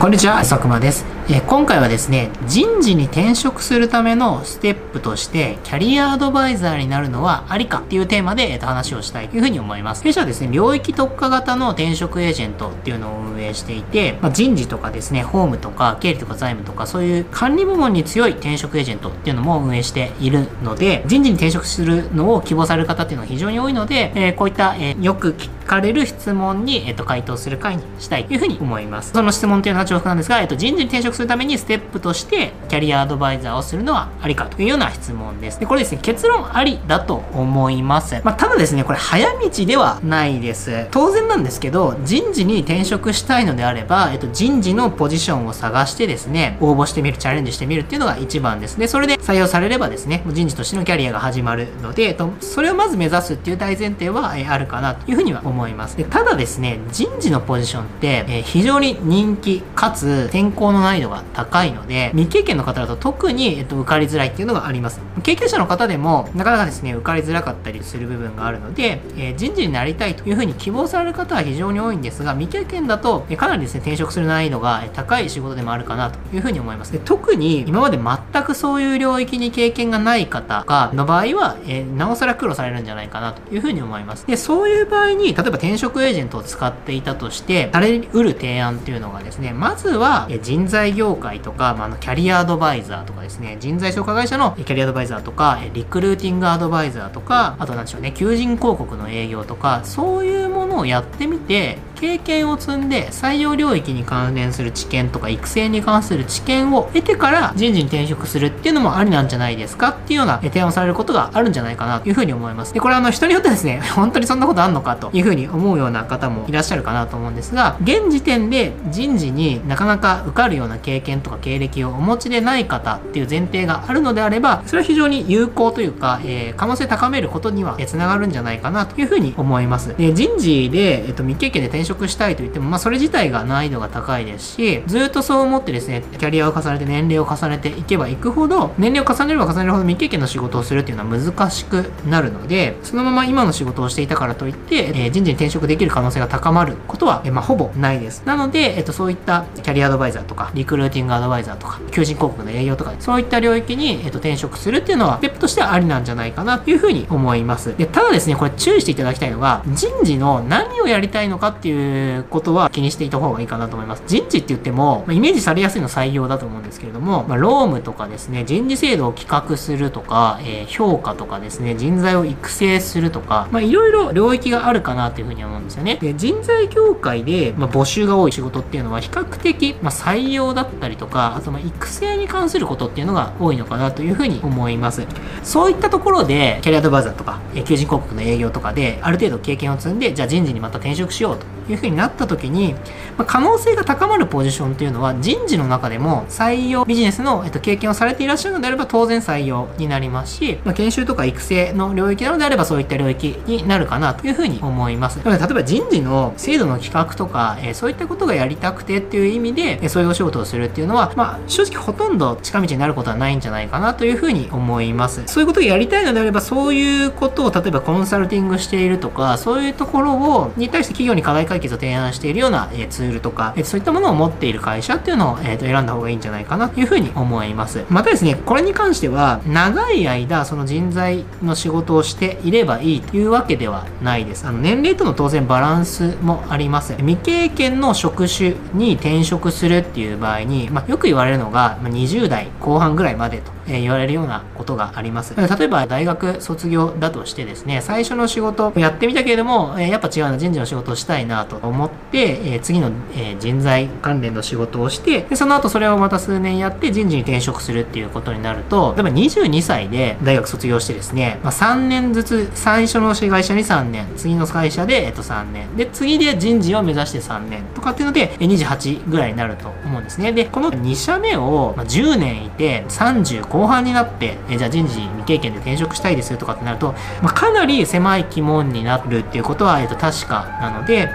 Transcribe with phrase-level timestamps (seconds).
[0.00, 1.04] こんにちは、佐久間です。
[1.28, 10.02] え今回はですね、人事に転職するためのステップとして、キャリアアドバイザーになるのはありかっていうテーマで、えーと話をしたいというふうに思います。
[10.02, 29.12] 弊社はですね、領域特化型の転職エージェントっていうのを運営していて、まあ、人事とかですね、法務とか経理とか財務とか、そういう管理部門に強い転職エージェントっていうのも運営しているので、人事に転職するのを希望される方っていうのが非常に多いので、えーこういった、えーよく聞かれる質問に、えっと回答する回にしたいというふうに思います。
[29.12, 35.60] その質問というのは重複なんですが、えっと人事に転職するためにステップとしてキャリアアドバイザーをするのはありかというような質問です。
[35.60, 38.20] で、これですね、結論ありだと思います。
[38.24, 40.88] まあ、ただですね、これ早道ではないです。
[40.90, 48.88] 当然なんですけど、人事に転職したいのであれば、えっと人事のポジションを探してですね、応募してみる、チャレンジしてみるっていうのが一番ですね。
[48.88, 55.59] それで採用されればですね、人事としてのキャリアが始まるので、えっとそれをまず目指すっていう大前提は、えあるかなというふうには思います。
[55.60, 65.00] 思いますでただですね、人事のポジションって、えー非常に人気かつ転校の難易度が高いので、未経験の方だと特に、えっと受かりづらいっていうのがあります。
[65.22, 76.92] 経験者の方でもなかなかですね、受かりづらかったりする部分があるので、えー人事になりたいというふうに希望される方は非常に多いんですが、未経験だと、えーかなりですね、転職する難易度が高い仕事でもあるかなというふうに思います。
[76.92, 84.26] で特に今まで全くそういう領域に経験がない方がの場合は、えーなおさら苦労されるんじゃないかなというふうに思います。
[84.26, 112.72] で、そういう場合に、例えばえば転職エージェントを使っていたとして、されうる提案っていうのがですね、まずは人材業界とか、まあ、のキャリアアドバイザーとかですね、人材紹介会社のキャリアアドバイザーとか、リクルーティングアドバイザーとか、あと何でしょうね、求人広告の営業とか、そういうものをやってみて、経験を積んで採用領域に関連する知見とか育成に関する知見を得てから人事に転職するっていうのもありなんじゃないですかっていうような提案をされることがあるんじゃないかなというふうに思います。
[112.72, 129.94] で、これはあの人によってはですね、本当にそんなことあんのかというふうに思うような方もいらっしゃるかなと思うんですが、現時点で人事になかなか受かるような経験とか経歴をお持ちでない方っていう前提があるのであれば、それは非常に有効というか、えー可能性高めることにはえーつながるんじゃないかなというふうに思います。
[129.96, 148.22] で人事で、えっと、未経験で転職したいと言っても、まあ、それ自体が難易度が高いですし、ずっとそう思ってですね、キャリアを重ねて年齢を重ねていけばいくほど、年齢を重ねれば重ねるほど未経験の仕事をするっていうのは難しくなるので、そのまま今の仕事をしていたからといって、えー人事に転職できる可能性が高まることは、えーまあ、ほぼないです。
[148.24, 157.76] なので、えっと、そういったキャリアアドバイザーとか、リクルーティングアドバイザーとか、求人広告の営業とか、そういった領域に、えっと、転職するっていうのは、ステップとしてはありなんじゃないかなというふうに思います。
[157.76, 161.79] で、ただですね、これ注意していただきたいのが、人事の何をやりたいのかっていう
[162.18, 164.02] うことは気にしていた方がいいかなと思います。
[164.06, 175.98] 人事って言っても、まイメージされやすいのは採用だと思うんですけれども、まあ、労務とかですね、人事制度を企画するとか、えー評価とかですね、人材を育成するとか、まあ、いろいろ領域があるかなというふうに思うんですよね。
[176.00, 185.06] で、人材業界で、まあ、募集が多い仕事っていうのは比較的、まあ、採用だったりとか、あとま育成に関することっていうのが多いのかなというふうに思います。
[185.42, 192.74] そういったところで、キャリアアドバイザーとか、えー求人広告の営業とかで、ある程度経験を積んで、じゃあ人事にまた転職しようというふうになった時に、
[193.16, 205.18] まあ、可能性が高まるポジションっていうのは、人事の中でも採用ビジネスの、えっと、経験をされていらっしゃるのであれば、当然採用になりますし、まあ、研修とか育成の領域なのであれば、そういった領域になるかなというふうに思います。
[205.24, 215.22] なので、例えば人事の制度の企画とか、えーそういったことがやりたくてっていう意味で、えーそういうお仕事をするっていうのは、まあ、正直ほとんど近道になることはないんじゃないかなというふうに思います。
[215.26, 227.84] そういうことをやりたいのであれば、そういうことを例えばコンサルティングしているとか、そういうところを、に対して企業に課題解決を提案しているような、えツールとか、えそういったものを持っている会社っていうのを、えーと選んだ方がいいんじゃないかなというふうに思います。
[227.88, 234.46] またですね、これに関しては、長い間、その人材の仕事をしていればいいというわけではないです。
[234.46, 236.94] あの、年齢との当然バランスもあります。
[236.96, 245.34] 未経験の職種に転職するっていう場合に、まあ、よく言われるのが、ま20代後半ぐらいまでと、え言われるようなことがあります。
[245.36, 270.32] 例えば、大学卒業だとしてですね、最初の仕事やってみたけれども、えやっぱ違うな、人事の仕事をしたいなと思って、えー次の、えー人材関連の仕事をして、でその後それをまた数年やって人事に転職するっていうことになると、例えば22歳で大学卒業してですね、まあ、3年ずつ、最初の会社に3年、次の会社で、えっと、3年、で、次で人事を目指して3年とかっていうので、え28ぐらいになると思うんですね。
[270.32, 281.08] で、この2社目をまあ10年いて、30後半になって、えーじゃあ人事未経験で転職したいですとかってなると、まあ、かなり狭い鬼門になるっていうことは、えっと、確かなので、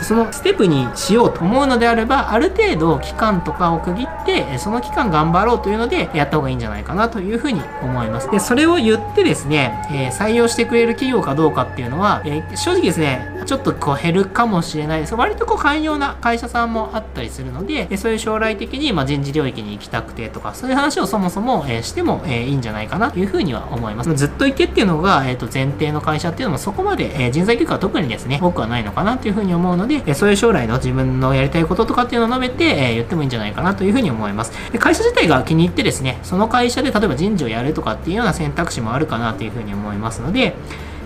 [0.00, 8.30] そのステップにしようと思うのであれば、ある程度期間とかを区切って、その期間頑張ろうというので、やった方がいいんじゃないかなというふうに思います。
[8.30, 15.14] で、それを言ってですね、え、採用してくれる企業かどうかっていうのは、え、正直ですね、ちょっとこう減るかもしれないです。
[15.14, 24.14] 割とこう寛容な会社さんもあったりするので、そういう将来的にま人事領域に行きたくてとか、そういう話をそもそも、えしても、えいいんじゃないかなというふうには思います。
[24.14, 34.52] ずっと行けっていうのが、え、と前提の会社っていうのもそこまで、え人材教育は特にですね、多くはないのかなというふうに思います思うので、えそういう将来の自分のやりたいこととかっていうのを述べて、え言ってもいいんじゃないかなというふうに思います。
[34.72, 40.54] で会社自体が気に入ってですね、その会社で例えば人事をやるとかっていうような選択肢もあるかなというふうに思いますので、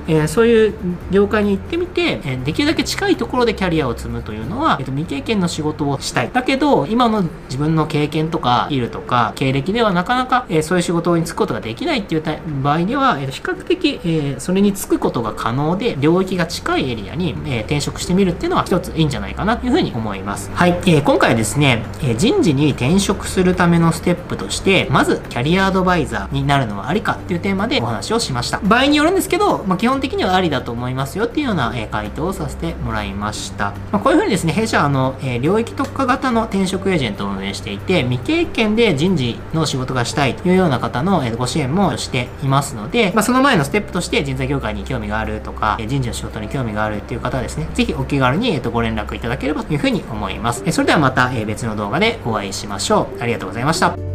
[0.09, 0.75] えー、そういう
[1.11, 6.31] 業界に行ってみて、えー、できるだけ近いところでキャリアを積むというのは、えーと、未経験の仕事をしたい。
[6.33, 12.23] だけど、今の自分の経験とか、いるとか、経歴ではなかなか、えー、そういう仕事に就くことができないっていう
[12.63, 20.51] 場合では、えー、比較的、えー、それに就くことが可能で、領域が近いエリアに、えー、転職してみるっていうのは一ついいんじゃないかなというふうに思います。
[20.55, 20.71] はい。
[20.87, 28.61] えー、今回はですね、えー、人事に転職するためのステップとして、まず、キャリアアドバイザーになるのはありかっていうテーマでお話をしました。
[28.63, 33.73] 場合によるんですけど、まあ、基本的にはありだと思いますよっていうような、え回答をさせてもらいました。
[33.93, 50.63] まあ、こういうふうにですね、弊社はあの、え領域特化型の転職エージェントを運営していて、未経験で人事の仕事がしたいというような方の、えご支援もしていますので、まあ、その前のステップとして人材業界に興味があるとか、人事の仕事に興味があるっていう方はですね、ぜひお気軽に、えー、とご連絡いただければというふうに思います。
[50.67, 53.23] えそれではまた、え別の動画でお会いしましょう。
[53.23, 54.06] ありがとうございました。